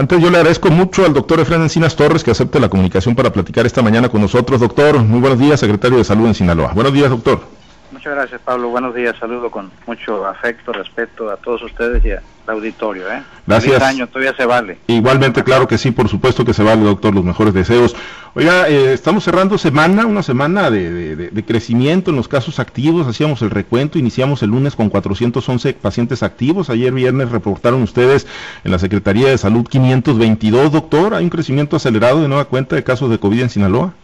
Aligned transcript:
Antes 0.00 0.18
yo 0.18 0.30
le 0.30 0.38
agradezco 0.38 0.70
mucho 0.70 1.04
al 1.04 1.12
doctor 1.12 1.40
Efraín 1.40 1.60
Encinas 1.60 1.94
Torres 1.94 2.24
que 2.24 2.30
acepte 2.30 2.58
la 2.58 2.70
comunicación 2.70 3.14
para 3.14 3.30
platicar 3.30 3.66
esta 3.66 3.82
mañana 3.82 4.08
con 4.08 4.22
nosotros. 4.22 4.58
Doctor, 4.58 4.98
muy 5.00 5.20
buenos 5.20 5.38
días, 5.38 5.60
secretario 5.60 5.98
de 5.98 6.04
Salud 6.04 6.26
en 6.26 6.34
Sinaloa. 6.34 6.72
Buenos 6.72 6.94
días, 6.94 7.10
doctor. 7.10 7.42
Muchas 7.92 8.14
gracias, 8.14 8.40
Pablo. 8.40 8.70
Buenos 8.70 8.94
días. 8.94 9.14
Saludo 9.20 9.50
con 9.50 9.70
mucho 9.86 10.24
afecto, 10.24 10.72
respeto 10.72 11.28
a 11.28 11.36
todos 11.36 11.62
ustedes 11.64 12.02
y 12.02 12.12
al 12.12 12.22
auditorio. 12.46 13.12
¿eh? 13.12 13.22
Gracias. 13.46 13.74
Feliz 13.74 13.88
año, 13.88 14.06
todavía 14.06 14.34
se 14.34 14.46
vale. 14.46 14.78
Igualmente, 14.86 15.44
claro 15.44 15.68
que 15.68 15.76
sí, 15.76 15.90
por 15.90 16.08
supuesto 16.08 16.46
que 16.46 16.54
se 16.54 16.62
vale, 16.62 16.82
doctor. 16.82 17.14
Los 17.14 17.24
mejores 17.24 17.52
deseos. 17.52 17.94
Oiga, 18.32 18.68
eh, 18.68 18.92
estamos 18.92 19.24
cerrando 19.24 19.58
semana, 19.58 20.06
una 20.06 20.22
semana 20.22 20.70
de, 20.70 21.16
de, 21.16 21.30
de, 21.30 21.44
crecimiento 21.44 22.10
en 22.10 22.16
los 22.16 22.28
casos 22.28 22.60
activos. 22.60 23.08
Hacíamos 23.08 23.42
el 23.42 23.50
recuento, 23.50 23.98
iniciamos 23.98 24.44
el 24.44 24.50
lunes 24.50 24.76
con 24.76 24.88
411 24.88 25.74
pacientes 25.74 26.22
activos. 26.22 26.70
Ayer 26.70 26.92
viernes 26.92 27.32
reportaron 27.32 27.82
ustedes 27.82 28.28
en 28.62 28.70
la 28.70 28.78
Secretaría 28.78 29.28
de 29.28 29.36
Salud 29.36 29.66
522, 29.66 30.70
doctor. 30.70 31.14
¿Hay 31.14 31.24
un 31.24 31.30
crecimiento 31.30 31.74
acelerado 31.74 32.22
de 32.22 32.28
nueva 32.28 32.44
cuenta 32.44 32.76
de 32.76 32.84
casos 32.84 33.10
de 33.10 33.18
COVID 33.18 33.42
en 33.42 33.50
Sinaloa? 33.50 33.94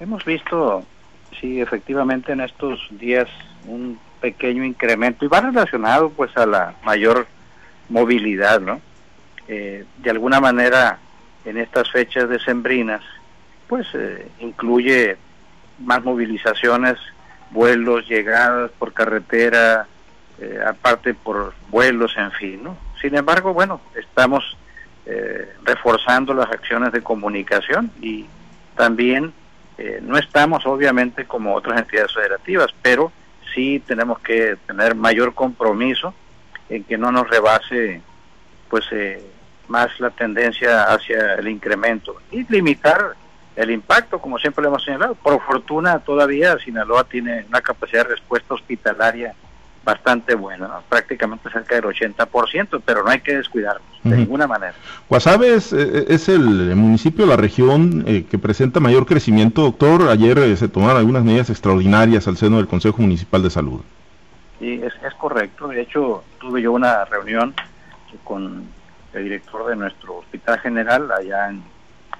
Hemos 0.00 0.22
visto 0.26 0.84
sí, 1.40 1.62
efectivamente 1.62 2.32
en 2.32 2.42
estos 2.42 2.78
días 2.90 3.26
un 3.66 3.98
pequeño 4.20 4.64
incremento 4.64 5.24
y 5.24 5.28
va 5.28 5.40
relacionado 5.40 6.10
pues 6.10 6.36
a 6.36 6.44
la 6.44 6.74
mayor 6.84 7.26
movilidad, 7.88 8.60
¿no? 8.60 8.82
Eh, 9.48 9.86
de 9.96 10.10
alguna 10.10 10.40
manera 10.40 10.98
en 11.48 11.58
estas 11.58 11.90
fechas 11.90 12.28
decembrinas 12.28 13.02
pues 13.68 13.86
eh, 13.94 14.28
incluye 14.40 15.16
más 15.78 16.02
movilizaciones, 16.02 16.98
vuelos, 17.50 18.08
llegadas 18.08 18.70
por 18.78 18.92
carretera, 18.92 19.86
eh, 20.40 20.58
aparte 20.66 21.14
por 21.14 21.54
vuelos, 21.68 22.16
en 22.16 22.32
fin, 22.32 22.64
¿no? 22.64 22.76
Sin 23.00 23.14
embargo, 23.14 23.52
bueno, 23.52 23.80
estamos 23.94 24.56
eh, 25.06 25.54
reforzando 25.64 26.34
las 26.34 26.50
acciones 26.50 26.92
de 26.92 27.02
comunicación 27.02 27.90
y 28.00 28.26
también 28.76 29.32
eh, 29.78 30.00
no 30.02 30.18
estamos 30.18 30.66
obviamente 30.66 31.24
como 31.24 31.54
otras 31.54 31.78
entidades 31.78 32.12
federativas, 32.12 32.74
pero 32.82 33.12
sí 33.54 33.82
tenemos 33.86 34.18
que 34.20 34.56
tener 34.66 34.94
mayor 34.94 35.34
compromiso 35.34 36.14
en 36.68 36.84
que 36.84 36.98
no 36.98 37.12
nos 37.12 37.28
rebase 37.28 38.02
pues 38.68 38.84
eh, 38.92 39.24
más 39.68 39.88
la 40.00 40.10
tendencia 40.10 40.84
hacia 40.84 41.34
el 41.34 41.48
incremento 41.48 42.16
y 42.30 42.44
limitar 42.48 43.14
el 43.56 43.70
impacto, 43.70 44.20
como 44.20 44.38
siempre 44.38 44.62
le 44.62 44.68
hemos 44.68 44.84
señalado. 44.84 45.14
Por 45.16 45.40
fortuna 45.42 45.98
todavía 45.98 46.58
Sinaloa 46.58 47.04
tiene 47.04 47.44
una 47.48 47.60
capacidad 47.60 48.04
de 48.04 48.14
respuesta 48.14 48.54
hospitalaria 48.54 49.34
bastante 49.84 50.34
buena, 50.34 50.68
¿no? 50.68 50.82
prácticamente 50.88 51.50
cerca 51.50 51.74
del 51.74 51.84
80%, 51.84 52.82
pero 52.84 53.02
no 53.02 53.10
hay 53.10 53.20
que 53.20 53.36
descuidarnos 53.36 53.82
de 54.02 54.10
uh 54.10 54.12
-huh. 54.12 54.16
ninguna 54.18 54.46
manera. 54.46 54.74
Guasave 55.08 55.54
es, 55.54 55.72
eh, 55.72 56.04
es 56.08 56.28
el 56.28 56.76
municipio, 56.76 57.24
la 57.24 57.36
región 57.36 58.04
eh, 58.06 58.26
que 58.30 58.38
presenta 58.38 58.80
mayor 58.80 59.06
crecimiento, 59.06 59.62
doctor. 59.62 60.10
Ayer 60.10 60.38
eh, 60.38 60.56
se 60.56 60.68
tomaron 60.68 60.98
algunas 60.98 61.24
medidas 61.24 61.48
extraordinarias 61.48 62.28
al 62.28 62.36
seno 62.36 62.58
del 62.58 62.66
Consejo 62.66 62.98
Municipal 63.00 63.42
de 63.42 63.50
Salud. 63.50 63.80
Sí, 64.58 64.80
es, 64.82 64.92
es 65.02 65.14
correcto. 65.14 65.68
De 65.68 65.80
hecho, 65.80 66.22
tuve 66.38 66.60
yo 66.60 66.72
una 66.72 67.06
reunión 67.06 67.54
con 68.24 68.64
el 69.12 69.24
director 69.24 69.66
de 69.66 69.76
nuestro 69.76 70.18
hospital 70.18 70.58
general 70.60 71.10
allá 71.10 71.50
en, 71.50 71.62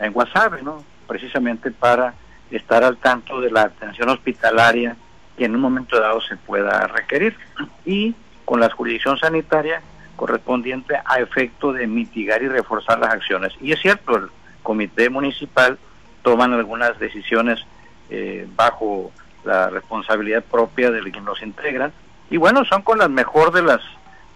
en 0.00 0.12
Guasave, 0.12 0.62
¿no? 0.62 0.84
precisamente 1.06 1.70
para 1.70 2.14
estar 2.50 2.84
al 2.84 2.96
tanto 2.98 3.40
de 3.40 3.50
la 3.50 3.62
atención 3.62 4.08
hospitalaria 4.08 4.96
que 5.36 5.44
en 5.44 5.54
un 5.54 5.60
momento 5.60 6.00
dado 6.00 6.20
se 6.20 6.36
pueda 6.36 6.86
requerir 6.86 7.36
y 7.84 8.14
con 8.44 8.60
la 8.60 8.70
jurisdicción 8.70 9.18
sanitaria 9.18 9.82
correspondiente 10.16 10.94
a 11.04 11.20
efecto 11.20 11.72
de 11.72 11.86
mitigar 11.86 12.42
y 12.42 12.48
reforzar 12.48 12.98
las 12.98 13.12
acciones. 13.12 13.52
Y 13.60 13.72
es 13.72 13.80
cierto, 13.80 14.16
el 14.16 14.28
comité 14.62 15.10
municipal 15.10 15.78
toman 16.22 16.52
algunas 16.52 16.98
decisiones 16.98 17.64
eh, 18.10 18.48
bajo 18.56 19.12
la 19.44 19.70
responsabilidad 19.70 20.42
propia 20.42 20.90
de 20.90 21.02
quien 21.10 21.24
los 21.24 21.40
integran 21.42 21.92
y 22.30 22.36
bueno, 22.36 22.64
son 22.64 22.82
con 22.82 22.98
las 22.98 23.08
mejor 23.08 23.52
de 23.52 23.62
las 23.62 23.80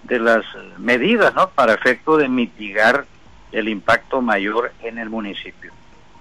de 0.04 0.18
las 0.18 0.44
medidas, 0.78 1.34
¿no? 1.34 1.48
Para 1.50 1.74
efecto 1.74 2.16
de 2.16 2.28
mitigar 2.28 3.06
el 3.52 3.68
impacto 3.68 4.20
mayor 4.20 4.72
en 4.82 4.98
el 4.98 5.10
municipio. 5.10 5.72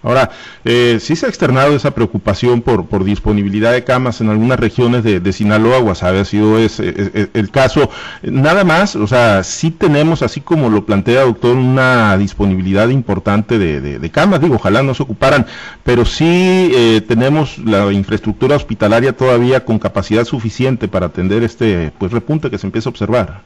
Ahora, 0.04 0.32
eh, 0.66 0.98
sí 1.00 1.16
se 1.16 1.28
ha 1.28 1.30
externado 1.30 1.76
esa 1.76 1.92
preocupación 1.92 2.64
por, 2.64 2.88
por 2.88 3.04
disponibilidad 3.04 3.72
de 3.72 3.84
camas 3.84 4.20
en 4.20 4.30
algunas 4.30 4.60
regiones 4.60 5.04
de, 5.04 5.20
de 5.20 5.34
Sinaloa, 5.34 5.80
Guasave 5.80 6.22
ha 6.22 6.26
sido 6.26 6.58
ese, 6.58 6.90
el, 6.90 7.30
el, 7.36 7.52
caso. 7.52 7.88
Nada 8.24 8.64
más, 8.64 8.96
o 8.96 9.06
sea, 9.06 9.44
sí 9.44 9.70
tenemos, 9.70 10.24
así 10.24 10.42
como 10.42 10.70
lo 10.70 10.86
plantea 10.86 11.22
doctor, 11.22 11.56
una 11.56 12.18
disponibilidad 12.18 12.90
importante 12.90 13.60
de, 13.60 13.80
de, 13.80 14.00
de 14.00 14.10
camas, 14.10 14.42
digo, 14.42 14.56
ojalá 14.56 14.82
no 14.82 14.96
se 14.96 15.04
ocuparan, 15.04 15.46
pero 15.84 16.04
sí 16.04 16.72
eh, 16.74 17.02
tenemos 17.08 17.60
la 17.60 17.92
infraestructura 17.94 18.56
hospitalaria 18.56 19.14
todavía 19.16 19.66
con 19.66 19.78
capacidad 19.78 20.26
suficiente 20.26 20.88
para 20.88 21.08
atender 21.08 21.44
este 21.44 21.92
pues 22.00 22.12
repunte 22.12 22.50
que 22.50 22.58
se 22.58 22.66
empieza 22.66 22.90
a 22.90 22.92
observar. 22.92 23.42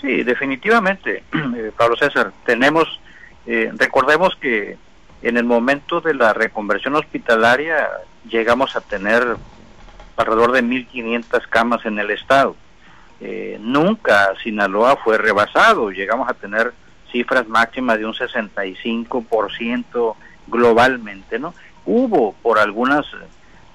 Sí, 0.00 0.22
definitivamente, 0.22 1.24
eh, 1.56 1.72
Pablo 1.76 1.96
César, 1.96 2.32
tenemos, 2.44 3.00
eh, 3.46 3.72
recordemos 3.76 4.36
que 4.36 4.76
en 5.22 5.36
el 5.36 5.44
momento 5.44 6.00
de 6.00 6.14
la 6.14 6.32
reconversión 6.32 6.94
hospitalaria 6.94 7.88
llegamos 8.28 8.76
a 8.76 8.80
tener 8.80 9.36
alrededor 10.16 10.52
de 10.52 10.62
1.500 10.62 11.48
camas 11.48 11.84
en 11.86 11.98
el 11.98 12.10
estado. 12.10 12.56
Eh, 13.20 13.58
nunca 13.60 14.34
Sinaloa 14.42 14.96
fue 14.96 15.18
rebasado, 15.18 15.90
llegamos 15.90 16.28
a 16.28 16.34
tener 16.34 16.72
cifras 17.10 17.48
máximas 17.48 17.98
de 17.98 18.06
un 18.06 18.12
65% 18.12 20.16
globalmente, 20.46 21.38
¿no? 21.38 21.54
Hubo 21.86 22.34
por 22.42 22.58
algunos 22.58 23.06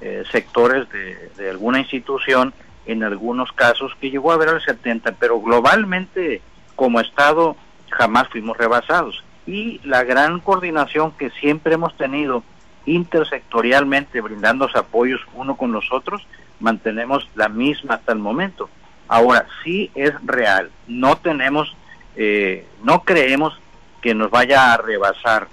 eh, 0.02 0.24
sectores 0.31 0.90
de, 0.90 1.31
de, 1.38 1.50
alguna 1.50 1.79
institución, 1.79 2.53
en 2.92 3.04
algunos 3.04 3.52
casos, 3.54 3.96
que 4.00 4.10
llegó 4.10 4.32
a 4.32 4.38
ver 4.38 4.50
al 4.50 4.62
70%, 4.62 5.16
pero 5.20 5.40
globalmente 5.40 6.42
como 6.76 7.00
estado 7.00 7.56
jamás 7.90 8.28
fuimos 8.30 8.58
rebasados 8.58 9.24
y 9.50 9.80
la 9.84 10.04
gran 10.04 10.40
coordinación 10.40 11.12
que 11.14 11.32
siempre 11.32 11.74
hemos 11.74 11.98
tenido 11.98 12.44
intersectorialmente, 12.86 14.22
brindando 14.22 14.70
apoyos 14.74 15.22
uno 15.34 15.58
con 15.58 15.72
los 15.72 15.92
otros, 15.92 16.26
mantenemos 16.60 17.28
la 17.36 17.50
misma 17.50 17.96
hasta 17.96 18.12
el 18.12 18.20
momento. 18.20 18.70
Ahora, 19.08 19.48
sí 19.64 19.90
es 19.96 20.14
real, 20.24 20.70
no 20.88 21.18
tenemos, 21.18 21.76
eh, 22.16 22.68
no 22.84 23.02
creemos 23.04 23.60
que 24.02 24.14
nos 24.14 24.30
vaya 24.30 24.72
a 24.72 24.78
rebasar 24.78 25.48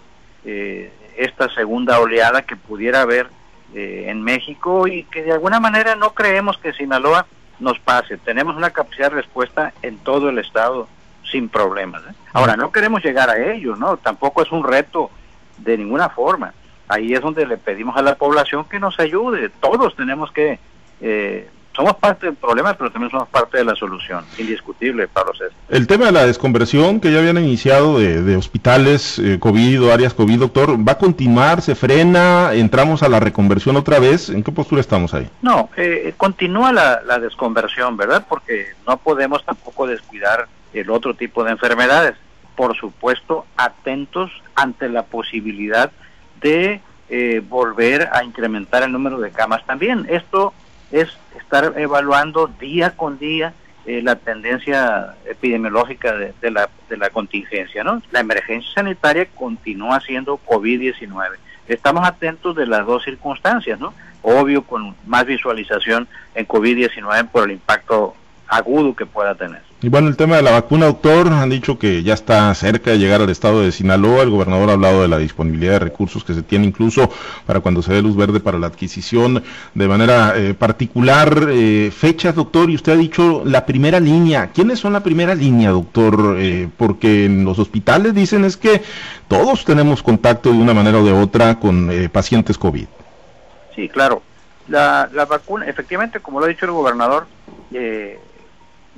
eh, 0.44 0.92
esta 1.16 1.48
segunda 1.54 1.98
oleada 1.98 2.42
que 2.42 2.56
pudiera 2.56 3.00
haber 3.00 3.28
eh, 3.74 4.06
en 4.08 4.22
México 4.22 4.86
y 4.86 5.04
que 5.04 5.22
de 5.22 5.32
alguna 5.32 5.60
manera 5.60 5.96
no 5.96 6.14
creemos 6.14 6.58
que 6.58 6.72
Sinaloa 6.72 7.26
nos 7.58 7.78
pase. 7.78 8.16
Tenemos 8.18 8.56
una 8.56 8.70
capacidad 8.70 9.10
de 9.10 9.16
respuesta 9.16 9.72
en 9.82 9.98
todo 9.98 10.28
el 10.28 10.38
estado 10.38 10.88
sin 11.30 11.48
problemas. 11.48 12.02
¿eh? 12.02 12.14
Ahora, 12.32 12.56
no 12.56 12.70
queremos 12.70 13.02
llegar 13.04 13.30
a 13.30 13.52
ellos, 13.52 13.78
¿no? 13.78 13.96
Tampoco 13.96 14.42
es 14.42 14.52
un 14.52 14.64
reto 14.64 15.10
de 15.58 15.78
ninguna 15.78 16.08
forma. 16.08 16.52
Ahí 16.88 17.12
es 17.14 17.20
donde 17.20 17.46
le 17.46 17.56
pedimos 17.56 17.96
a 17.96 18.02
la 18.02 18.14
población 18.14 18.64
que 18.68 18.78
nos 18.78 18.98
ayude. 19.00 19.48
Todos 19.48 19.96
tenemos 19.96 20.30
que... 20.32 20.58
Eh, 21.00 21.50
somos 21.76 21.94
parte 21.96 22.26
del 22.26 22.34
problema, 22.34 22.74
pero 22.74 22.90
también 22.90 23.10
somos 23.10 23.28
parte 23.28 23.58
de 23.58 23.64
la 23.64 23.76
solución, 23.76 24.24
indiscutible, 24.38 25.06
Pablo 25.06 25.34
César. 25.34 25.52
El 25.68 25.86
tema 25.86 26.06
de 26.06 26.12
la 26.12 26.26
desconversión 26.26 27.00
que 27.00 27.12
ya 27.12 27.18
habían 27.18 27.36
iniciado 27.38 27.98
de, 27.98 28.22
de 28.22 28.36
hospitales 28.36 29.18
eh, 29.18 29.38
COVID 29.38 29.84
o 29.84 29.92
áreas 29.92 30.14
COVID, 30.14 30.40
doctor, 30.40 30.76
¿va 30.76 30.92
a 30.92 30.98
continuar? 30.98 31.60
¿Se 31.60 31.74
frena? 31.74 32.54
¿Entramos 32.54 33.02
a 33.02 33.08
la 33.08 33.20
reconversión 33.20 33.76
otra 33.76 33.98
vez? 33.98 34.30
¿En 34.30 34.42
qué 34.42 34.50
postura 34.50 34.80
estamos 34.80 35.12
ahí? 35.12 35.28
No, 35.42 35.68
eh, 35.76 36.14
continúa 36.16 36.72
la, 36.72 37.02
la 37.02 37.18
desconversión, 37.18 37.96
¿verdad? 37.96 38.24
Porque 38.26 38.68
no 38.86 38.96
podemos 38.96 39.44
tampoco 39.44 39.86
descuidar 39.86 40.48
el 40.72 40.90
otro 40.90 41.14
tipo 41.14 41.44
de 41.44 41.52
enfermedades. 41.52 42.14
Por 42.56 42.74
supuesto, 42.74 43.44
atentos 43.56 44.30
ante 44.54 44.88
la 44.88 45.02
posibilidad 45.02 45.92
de 46.40 46.80
eh, 47.10 47.42
volver 47.46 48.08
a 48.12 48.24
incrementar 48.24 48.82
el 48.82 48.92
número 48.92 49.20
de 49.20 49.30
camas 49.30 49.64
también. 49.66 50.06
Esto 50.08 50.54
es 50.90 51.08
estar 51.38 51.74
evaluando 51.76 52.46
día 52.46 52.96
con 52.96 53.18
día 53.18 53.52
eh, 53.86 54.02
la 54.02 54.16
tendencia 54.16 55.14
epidemiológica 55.26 56.16
de, 56.16 56.34
de, 56.40 56.50
la, 56.50 56.68
de 56.88 56.96
la 56.96 57.10
contingencia. 57.10 57.84
¿no? 57.84 58.02
La 58.10 58.20
emergencia 58.20 58.70
sanitaria 58.74 59.26
continúa 59.26 60.00
siendo 60.00 60.40
COVID-19. 60.44 61.36
Estamos 61.68 62.06
atentos 62.06 62.56
de 62.56 62.66
las 62.66 62.86
dos 62.86 63.04
circunstancias, 63.04 63.78
¿no? 63.78 63.92
Obvio, 64.22 64.62
con 64.62 64.94
más 65.06 65.24
visualización 65.24 66.08
en 66.34 66.46
COVID-19 66.46 67.28
por 67.28 67.44
el 67.44 67.52
impacto 67.52 68.14
agudo 68.48 68.94
que 68.94 69.06
pueda 69.06 69.34
tener. 69.34 69.62
Y 69.82 69.90
bueno, 69.90 70.08
el 70.08 70.16
tema 70.16 70.36
de 70.36 70.42
la 70.42 70.52
vacuna, 70.52 70.86
doctor, 70.86 71.28
han 71.28 71.50
dicho 71.50 71.78
que 71.78 72.02
ya 72.02 72.14
está 72.14 72.52
cerca 72.54 72.92
de 72.92 72.98
llegar 72.98 73.20
al 73.20 73.28
estado 73.28 73.60
de 73.60 73.70
Sinaloa. 73.72 74.22
El 74.22 74.30
gobernador 74.30 74.70
ha 74.70 74.72
hablado 74.72 75.02
de 75.02 75.08
la 75.08 75.18
disponibilidad 75.18 75.72
de 75.72 75.78
recursos 75.80 76.24
que 76.24 76.32
se 76.32 76.42
tiene 76.42 76.64
incluso 76.64 77.10
para 77.44 77.60
cuando 77.60 77.82
se 77.82 77.92
dé 77.92 78.00
luz 78.00 78.16
verde 78.16 78.40
para 78.40 78.58
la 78.58 78.68
adquisición 78.68 79.44
de 79.74 79.88
manera 79.88 80.32
eh, 80.34 80.54
particular. 80.54 81.48
Eh, 81.50 81.92
fechas, 81.94 82.34
doctor, 82.34 82.70
y 82.70 82.74
usted 82.74 82.92
ha 82.92 82.96
dicho 82.96 83.42
la 83.44 83.66
primera 83.66 84.00
línea. 84.00 84.50
¿Quiénes 84.50 84.78
son 84.78 84.94
la 84.94 85.02
primera 85.02 85.34
línea, 85.34 85.70
doctor? 85.72 86.36
Eh, 86.38 86.70
porque 86.78 87.26
en 87.26 87.44
los 87.44 87.58
hospitales 87.58 88.14
dicen 88.14 88.46
es 88.46 88.56
que 88.56 88.80
todos 89.28 89.66
tenemos 89.66 90.02
contacto 90.02 90.52
de 90.52 90.58
una 90.58 90.72
manera 90.72 91.00
o 91.00 91.04
de 91.04 91.12
otra 91.12 91.60
con 91.60 91.90
pacientes 92.10 92.56
COVID. 92.56 92.86
Sí, 93.74 93.90
claro. 93.90 94.22
La, 94.68 95.08
la 95.12 95.26
vacuna, 95.26 95.66
efectivamente, 95.66 96.20
como 96.20 96.40
lo 96.40 96.46
ha 96.46 96.48
dicho 96.48 96.64
el 96.64 96.72
gobernador, 96.72 97.26
eh, 97.72 98.18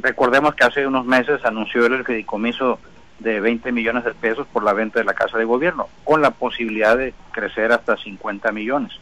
Recordemos 0.01 0.55
que 0.55 0.65
hace 0.65 0.87
unos 0.87 1.05
meses 1.05 1.45
anunció 1.45 1.87
el 1.87 2.05
fideicomiso 2.05 2.79
de 3.19 3.41
20 3.41 3.73
millones 3.73 4.05
de 4.05 4.15
pesos 4.15 4.47
por 4.53 4.63
la 4.63 4.73
venta 4.73 5.01
de 5.01 5.05
la 5.05 5.15
casa 5.15 5.39
de 5.39 5.45
gobierno, 5.45 5.89
con 6.05 6.23
la 6.23 6.31
posibilidad 6.31 6.97
de 6.97 7.15
crecer 7.33 7.73
hasta 7.73 7.97
50 7.97 8.53
millones. 8.53 8.93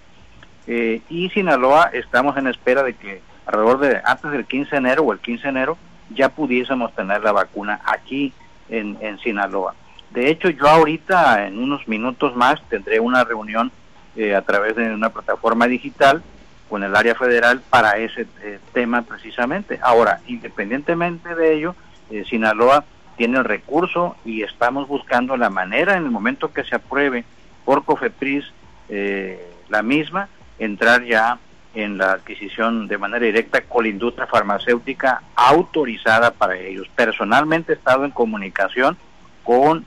Eh, 0.66 1.02
y 1.08 1.28
Sinaloa 1.30 1.90
estamos 1.92 2.36
en 2.36 2.46
espera 2.46 2.82
de 2.82 2.94
que 2.94 3.20
alrededor 3.44 3.78
de 3.78 4.00
antes 4.04 4.30
del 4.30 4.46
15 4.46 4.70
de 4.70 4.76
enero 4.78 5.02
o 5.02 5.12
el 5.12 5.20
15 5.20 5.42
de 5.42 5.48
enero 5.48 5.78
ya 6.10 6.30
pudiésemos 6.30 6.94
tener 6.94 7.22
la 7.22 7.32
vacuna 7.32 7.80
aquí 7.84 8.32
en, 8.68 8.96
en 9.00 9.18
Sinaloa. 9.18 9.74
De 10.10 10.30
hecho, 10.30 10.48
yo 10.50 10.66
ahorita 10.66 11.46
en 11.46 11.58
unos 11.58 11.86
minutos 11.88 12.34
más 12.34 12.60
tendré 12.68 13.00
una 13.00 13.24
reunión 13.24 13.70
eh, 14.16 14.34
a 14.34 14.42
través 14.42 14.74
de 14.76 14.94
una 14.94 15.10
plataforma 15.10 15.66
digital 15.66 16.22
con 16.68 16.82
el 16.82 16.94
área 16.96 17.14
federal 17.14 17.60
para 17.70 17.98
ese 17.98 18.26
eh, 18.42 18.58
tema 18.72 19.02
precisamente. 19.02 19.78
Ahora, 19.82 20.20
independientemente 20.26 21.34
de 21.34 21.54
ello, 21.54 21.76
eh, 22.10 22.24
Sinaloa 22.28 22.84
tiene 23.16 23.38
el 23.38 23.44
recurso 23.44 24.16
y 24.24 24.42
estamos 24.42 24.88
buscando 24.88 25.36
la 25.36 25.50
manera 25.50 25.96
en 25.96 26.04
el 26.04 26.10
momento 26.10 26.52
que 26.52 26.64
se 26.64 26.74
apruebe 26.74 27.24
por 27.64 27.84
COFEPRIS 27.84 28.44
eh, 28.88 29.52
la 29.68 29.82
misma, 29.82 30.28
entrar 30.58 31.04
ya 31.04 31.38
en 31.74 31.98
la 31.98 32.12
adquisición 32.12 32.88
de 32.88 32.98
manera 32.98 33.26
directa 33.26 33.60
con 33.62 33.84
la 33.84 33.90
industria 33.90 34.26
farmacéutica 34.26 35.22
autorizada 35.34 36.30
para 36.30 36.56
ellos. 36.56 36.88
Personalmente 36.94 37.72
he 37.72 37.76
estado 37.76 38.04
en 38.04 38.12
comunicación 38.12 38.96
con, 39.44 39.84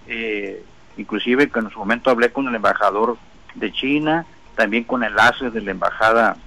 inclusive 0.98 1.50
que 1.50 1.60
en 1.60 1.70
su 1.72 1.80
momento 1.80 2.12
hablé 2.12 2.32
con 2.32 2.48
el 2.48 2.54
embajador 2.54 3.18
de 3.56 3.72
China, 3.72 4.26
también 4.56 4.84
con 4.84 5.04
enlaces 5.04 5.52
de 5.52 5.62
la 5.62 5.72
embajada 5.72 6.38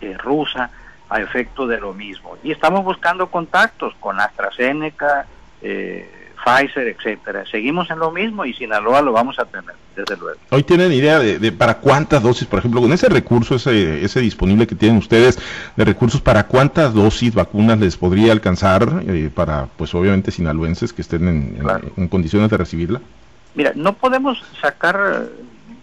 eh, 0.00 0.16
rusa 0.18 0.70
a 1.08 1.20
efecto 1.20 1.66
de 1.66 1.78
lo 1.78 1.92
mismo. 1.92 2.36
Y 2.42 2.50
estamos 2.50 2.84
buscando 2.84 3.28
contactos 3.28 3.94
con 4.00 4.20
AstraZeneca, 4.20 5.26
eh, 5.62 6.10
Pfizer, 6.44 6.86
etcétera. 6.88 7.44
Seguimos 7.50 7.90
en 7.90 7.98
lo 7.98 8.10
mismo 8.10 8.44
y 8.44 8.52
Sinaloa 8.52 9.02
lo 9.02 9.12
vamos 9.12 9.38
a 9.38 9.44
tener, 9.46 9.74
desde 9.96 10.16
luego. 10.16 10.38
Hoy 10.50 10.62
tienen 10.62 10.92
idea 10.92 11.18
de, 11.18 11.52
para 11.52 11.78
cuántas 11.78 12.22
dosis, 12.22 12.46
por 12.46 12.58
ejemplo, 12.60 12.80
con 12.80 12.92
ese 12.92 13.08
recurso, 13.08 13.56
ese, 13.56 14.04
ese 14.04 14.20
disponible 14.20 14.66
que 14.66 14.74
tienen 14.74 14.98
ustedes 14.98 15.38
de 15.74 15.84
recursos, 15.84 16.20
para 16.20 16.46
cuántas 16.46 16.94
dosis 16.94 17.34
vacunas 17.34 17.78
les 17.78 17.96
podría 17.96 18.32
alcanzar 18.32 19.02
eh, 19.08 19.30
para, 19.34 19.66
pues 19.76 19.94
obviamente, 19.94 20.30
sinaloenses 20.30 20.92
que 20.92 21.02
estén 21.02 21.56
en 21.96 22.08
condiciones 22.08 22.50
de 22.50 22.56
recibirla. 22.56 23.00
Mira, 23.56 23.72
no 23.74 23.94
podemos 23.94 24.44
sacar 24.60 25.28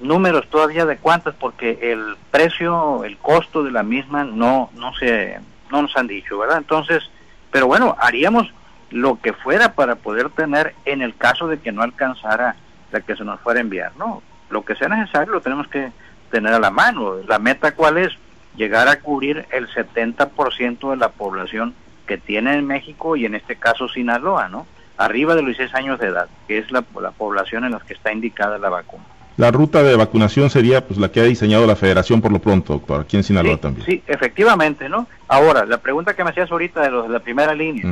números 0.03 0.47
todavía 0.49 0.85
de 0.85 0.97
cuántas 0.97 1.33
porque 1.35 1.79
el 1.81 2.15
precio, 2.29 3.03
el 3.03 3.17
costo 3.17 3.63
de 3.63 3.71
la 3.71 3.83
misma 3.83 4.23
no 4.23 4.69
no 4.75 4.93
se 4.95 5.39
no 5.71 5.81
nos 5.81 5.95
han 5.97 6.07
dicho, 6.07 6.37
¿verdad? 6.37 6.57
Entonces, 6.57 7.09
pero 7.51 7.67
bueno, 7.67 7.95
haríamos 7.99 8.53
lo 8.91 9.19
que 9.19 9.33
fuera 9.33 9.73
para 9.73 9.95
poder 9.95 10.29
tener 10.29 10.75
en 10.85 11.01
el 11.01 11.15
caso 11.15 11.47
de 11.47 11.59
que 11.59 11.71
no 11.71 11.81
alcanzara 11.81 12.55
la 12.91 13.01
que 13.01 13.15
se 13.15 13.23
nos 13.23 13.39
fuera 13.39 13.59
a 13.59 13.61
enviar, 13.61 13.91
¿no? 13.97 14.21
Lo 14.49 14.63
que 14.63 14.75
sea 14.75 14.87
necesario 14.87 15.33
lo 15.33 15.41
tenemos 15.41 15.67
que 15.67 15.91
tener 16.29 16.53
a 16.53 16.59
la 16.59 16.69
mano. 16.69 17.15
La 17.27 17.39
meta 17.39 17.73
cuál 17.73 17.97
es? 17.97 18.11
Llegar 18.55 18.87
a 18.87 18.99
cubrir 18.99 19.47
el 19.51 19.67
70% 19.67 20.91
de 20.91 20.97
la 20.97 21.09
población 21.09 21.73
que 22.05 22.19
tiene 22.19 22.53
en 22.53 22.67
México 22.67 23.15
y 23.15 23.25
en 23.25 23.33
este 23.33 23.55
caso 23.55 23.87
Sinaloa, 23.87 24.47
¿no? 24.49 24.67
Arriba 24.97 25.33
de 25.33 25.41
los 25.41 25.57
16 25.57 25.73
años 25.73 25.99
de 25.99 26.07
edad, 26.07 26.27
que 26.47 26.59
es 26.59 26.71
la, 26.71 26.83
la 27.01 27.11
población 27.11 27.63
en 27.63 27.71
la 27.71 27.79
que 27.79 27.93
está 27.95 28.11
indicada 28.11 28.59
la 28.59 28.69
vacuna. 28.69 29.05
La 29.35 29.49
ruta 29.49 29.81
de 29.81 29.95
vacunación 29.95 30.49
sería 30.49 30.85
pues 30.85 30.99
la 30.99 31.11
que 31.11 31.19
ha 31.19 31.23
diseñado 31.23 31.65
la 31.65 31.75
federación 31.75 32.21
por 32.21 32.31
lo 32.31 32.39
pronto, 32.39 32.73
doctor, 32.73 33.01
aquí 33.01 33.17
en 33.17 33.23
Sinaloa 33.23 33.57
también. 33.57 33.85
Sí, 33.85 34.03
efectivamente, 34.05 34.87
¿no? 34.89 35.07
Ahora, 35.27 35.65
la 35.65 35.79
pregunta 35.79 36.15
que 36.15 36.23
me 36.23 36.29
hacías 36.29 36.51
ahorita 36.51 36.81
de, 36.81 36.91
los, 36.91 37.07
de 37.07 37.13
la 37.13 37.19
primera 37.19 37.55
línea. 37.55 37.83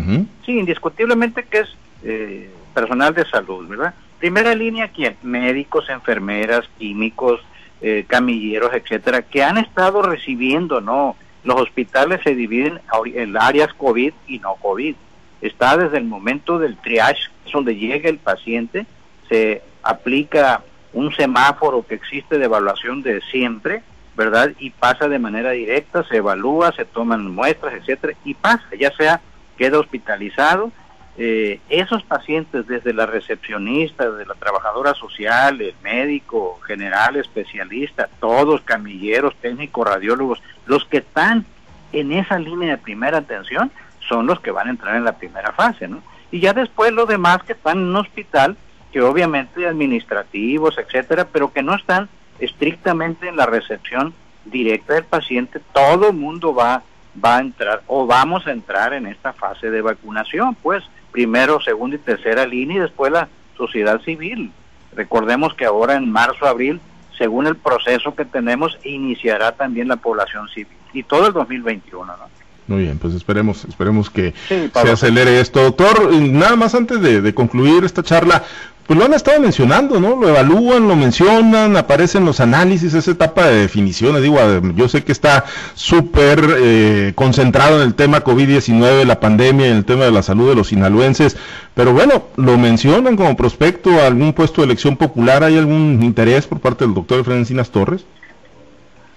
Sí, 0.46 0.60
indiscutiblemente 0.60 1.44
que 1.44 1.60
es 1.60 1.70
eh, 2.04 2.50
personal 2.76 3.14
de 3.16 3.26
salud, 3.26 3.68
¿verdad? 3.68 3.96
Primera 4.20 4.54
línea, 4.54 4.90
¿quién? 4.90 5.16
Médicos, 5.24 5.90
enfermeras, 5.90 6.70
químicos, 6.78 7.42
eh, 7.82 8.06
camilleros, 8.08 8.72
etcétera, 8.76 9.24
que 9.24 9.44
han 9.44 9.58
estado 9.58 10.04
recibiendo, 10.04 10.80
¿no? 10.80 11.16
Los 11.44 11.60
hospitales 11.60 12.22
se 12.24 12.36
dividen 12.36 12.80
en 13.16 13.36
áreas 13.36 13.74
COVID 13.74 14.14
y 14.28 14.38
no 14.38 14.54
COVID. 14.62 14.96
Está 15.42 15.76
desde 15.76 15.98
el 15.98 16.04
momento 16.04 16.60
del 16.60 16.78
triage, 16.78 17.32
donde 17.52 17.76
llega 17.76 18.08
el 18.10 18.20
paciente, 18.20 18.86
se 19.28 19.64
aplica 19.82 20.62
un 20.94 21.14
semáforo 21.14 21.86
que 21.88 21.96
existe 21.96 22.38
de 22.38 22.46
evaluación 22.46 23.02
de 23.02 23.22
siempre, 23.32 23.84
¿verdad? 24.16 24.52
Y 24.60 24.72
pasa 24.72 25.08
de 25.08 25.20
manera 25.20 25.52
directa, 25.52 26.04
se 26.04 26.18
evalúa, 26.18 26.72
se 26.74 26.86
toman 26.86 27.34
muestras, 27.34 27.74
etcétera, 27.74 28.14
y 28.24 28.34
pasa, 28.34 28.66
ya 28.78 28.92
sea 28.96 29.22
queda 29.58 29.80
hospitalizado. 29.80 30.72
Eh, 31.18 31.60
esos 31.70 32.04
pacientes, 32.04 32.68
desde 32.68 32.94
la 32.94 33.06
recepcionista, 33.06 34.10
desde 34.10 34.26
la 34.26 34.36
trabajadora 34.36 34.94
social, 34.94 35.62
el 35.62 35.76
médico, 35.84 36.60
general, 36.66 37.18
especialista, 37.18 38.10
todos, 38.20 38.62
camilleros, 38.62 39.36
técnicos, 39.36 39.88
radiólogos, 39.88 40.42
los 40.66 40.86
que 40.86 40.98
están 40.98 41.46
en 41.92 42.14
esa 42.14 42.40
línea 42.40 42.72
de 42.72 42.78
primera 42.78 43.20
atención 43.20 43.72
son 44.08 44.26
los 44.26 44.40
que 44.40 44.52
van 44.52 44.68
a 44.68 44.72
entrar 44.72 44.96
en 44.96 45.04
la 45.04 45.18
primera 45.18 45.52
fase, 45.52 45.88
¿no? 45.88 46.02
Y 46.32 46.40
ya 46.40 46.54
después 46.54 46.92
los 46.94 47.08
demás 47.08 47.44
que 47.44 47.54
están 47.54 47.78
en 47.78 47.90
un 47.90 47.98
hospital, 47.98 48.56
que 48.92 49.02
obviamente 49.02 49.68
administrativos, 49.68 50.78
etcétera, 50.78 51.28
pero 51.32 51.52
que 51.52 51.64
no 51.64 51.76
están 51.76 52.10
estrictamente 52.40 53.28
en 53.28 53.38
la 53.38 53.46
recepción 53.46 54.14
directa 54.46 54.96
del 54.96 55.04
paciente, 55.04 55.62
todo 55.74 56.10
el 56.10 56.16
mundo 56.16 56.54
va, 56.54 56.84
va 57.24 57.38
a 57.38 57.42
entrar 57.42 57.84
o 57.88 58.08
vamos 58.08 58.48
a 58.48 58.52
entrar 58.52 58.94
en 58.94 59.06
esta 59.06 59.34
fase 59.34 59.70
de 59.70 59.82
vacunación, 59.82 60.56
pues 60.56 60.84
primero, 61.12 61.62
segunda 61.62 61.96
y 61.96 62.00
tercera 62.00 62.46
línea 62.46 62.78
y 62.78 62.80
después 62.82 63.12
la 63.12 63.28
sociedad 63.58 64.02
civil. 64.02 64.52
Recordemos 64.96 65.54
que 65.54 65.66
ahora 65.66 65.96
en 65.96 66.12
marzo, 66.12 66.48
abril, 66.48 66.82
según 67.18 67.48
el 67.48 67.56
proceso 67.56 68.16
que 68.16 68.26
tenemos, 68.26 68.78
iniciará 68.84 69.52
también 69.54 69.88
la 69.88 69.98
población 69.98 70.50
civil 70.50 70.76
y 70.94 71.04
todo 71.04 71.28
el 71.28 71.34
2021, 71.34 72.06
¿no? 72.06 72.42
Muy 72.68 72.84
bien, 72.84 73.00
pues 73.00 73.14
esperemos, 73.14 73.66
esperemos 73.66 74.10
que 74.10 74.34
se 74.48 74.72
acelere 74.74 75.42
esto. 75.42 75.62
Doctor, 75.62 76.14
nada 76.14 76.56
más 76.56 76.74
antes 76.74 77.02
de, 77.02 77.34
concluir 77.34 77.84
esta 77.84 78.02
charla, 78.02 78.46
pues 78.92 79.00
lo 79.00 79.06
han 79.06 79.14
estado 79.14 79.40
mencionando, 79.40 80.02
¿no? 80.02 80.18
Lo 80.18 80.28
evalúan, 80.28 80.90
lo 80.90 80.98
mencionan, 80.98 81.78
aparecen 81.78 82.26
los 82.26 82.42
análisis, 82.42 82.94
esa 82.94 83.12
etapa 83.12 83.48
de 83.48 83.62
definiciones. 83.62 84.22
Digo, 84.22 84.38
yo 84.76 84.90
sé 84.90 85.06
que 85.06 85.14
está 85.14 85.46
súper 85.76 86.42
eh, 86.58 87.14
concentrado 87.16 87.78
en 87.78 87.88
el 87.88 87.96
tema 87.96 88.22
COVID-19, 88.22 89.06
la 89.06 89.22
pandemia, 89.22 89.68
en 89.68 89.78
el 89.78 89.86
tema 89.86 90.04
de 90.04 90.12
la 90.12 90.22
salud 90.22 90.50
de 90.50 90.56
los 90.56 90.68
sinaloenses, 90.68 91.38
pero 91.74 91.94
bueno, 91.94 92.24
lo 92.36 92.58
mencionan 92.58 93.16
como 93.16 93.38
prospecto 93.38 93.92
a 93.92 94.08
algún 94.08 94.34
puesto 94.34 94.60
de 94.60 94.66
elección 94.66 94.98
popular. 94.98 95.46
¿Hay 95.46 95.58
algún 95.58 96.04
interés 96.04 96.46
por 96.46 96.60
parte 96.60 96.84
del 96.84 96.94
doctor 96.94 97.22
Efraín 97.22 97.40
Encinas 97.40 97.70
Torres? 97.72 98.04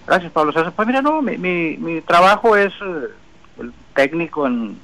Gracias, 0.07 0.31
Pablo 0.31 0.53
Pues 0.53 0.87
mira, 0.87 1.03
no, 1.03 1.21
mi, 1.21 1.37
mi, 1.37 2.01
trabajo 2.03 2.57
es 2.57 2.73
eh, 2.75 3.09
el 3.59 3.73
técnico 3.93 4.47
en 4.47 4.79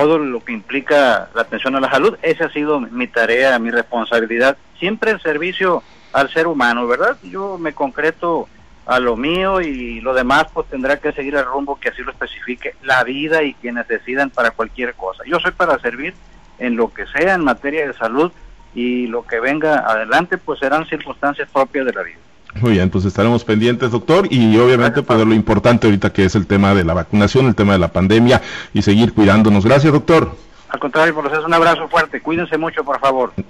todo 0.00 0.18
lo 0.18 0.44
que 0.44 0.52
implica 0.52 1.28
la 1.34 1.42
atención 1.42 1.74
a 1.74 1.80
la 1.80 1.90
salud. 1.90 2.16
Esa 2.22 2.46
ha 2.46 2.52
sido 2.52 2.80
mi 2.80 3.08
tarea, 3.08 3.58
mi 3.58 3.70
responsabilidad. 3.70 4.56
Siempre 4.78 5.10
el 5.10 5.20
servicio 5.20 5.82
al 6.12 6.30
ser 6.30 6.46
humano, 6.46 6.86
¿verdad? 6.86 7.16
Yo 7.22 7.58
me 7.58 7.72
concreto 7.72 8.48
a 8.86 9.00
lo 9.00 9.16
mío 9.16 9.60
y 9.60 10.00
lo 10.00 10.14
demás 10.14 10.46
pues 10.54 10.66
tendrá 10.68 10.98
que 10.98 11.12
seguir 11.12 11.34
el 11.34 11.44
rumbo 11.44 11.78
que 11.78 11.90
así 11.90 12.02
lo 12.02 12.12
especifique 12.12 12.74
la 12.82 13.04
vida 13.04 13.42
y 13.42 13.54
quienes 13.54 13.86
decidan 13.88 14.30
para 14.30 14.52
cualquier 14.52 14.94
cosa. 14.94 15.24
Yo 15.26 15.38
soy 15.40 15.50
para 15.52 15.78
servir 15.80 16.14
en 16.58 16.76
lo 16.76 16.92
que 16.94 17.06
sea 17.06 17.34
en 17.34 17.44
materia 17.44 17.86
de 17.86 17.92
salud 17.92 18.32
y 18.74 19.06
lo 19.08 19.26
que 19.26 19.40
venga 19.40 19.80
adelante 19.80 20.38
pues 20.38 20.60
serán 20.60 20.86
circunstancias 20.86 21.48
propias 21.52 21.84
de 21.86 21.92
la 21.92 22.02
vida. 22.02 22.18
Muy 22.54 22.72
bien, 22.72 22.90
pues 22.90 23.04
estaremos 23.04 23.44
pendientes, 23.44 23.90
doctor, 23.90 24.26
y 24.30 24.56
obviamente 24.58 25.02
pues 25.02 25.24
lo 25.24 25.34
importante 25.34 25.86
ahorita 25.86 26.12
que 26.12 26.24
es 26.24 26.34
el 26.34 26.46
tema 26.46 26.74
de 26.74 26.84
la 26.84 26.94
vacunación, 26.94 27.46
el 27.46 27.54
tema 27.54 27.74
de 27.74 27.78
la 27.78 27.88
pandemia 27.88 28.42
y 28.72 28.82
seguir 28.82 29.14
cuidándonos. 29.14 29.64
Gracias, 29.64 29.92
doctor. 29.92 30.34
Al 30.68 30.80
contrario, 30.80 31.14
por 31.14 31.26
eso 31.26 31.46
un 31.46 31.54
abrazo 31.54 31.88
fuerte. 31.88 32.20
Cuídense 32.20 32.58
mucho, 32.58 32.84
por 32.84 32.98
favor. 33.00 33.32